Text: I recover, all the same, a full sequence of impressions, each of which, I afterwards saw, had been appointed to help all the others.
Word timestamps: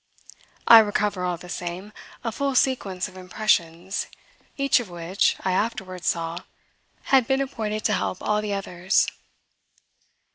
I 0.67 0.79
recover, 0.79 1.23
all 1.25 1.37
the 1.37 1.47
same, 1.47 1.93
a 2.23 2.31
full 2.31 2.55
sequence 2.55 3.07
of 3.07 3.15
impressions, 3.15 4.07
each 4.57 4.79
of 4.79 4.89
which, 4.89 5.35
I 5.45 5.51
afterwards 5.51 6.07
saw, 6.07 6.39
had 7.13 7.27
been 7.27 7.39
appointed 7.39 7.85
to 7.85 7.93
help 7.93 8.17
all 8.19 8.41
the 8.41 8.51
others. 8.55 9.05